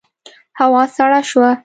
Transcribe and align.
هوا 0.59 0.83
سړه 0.95 1.21
شوه. 1.29 1.51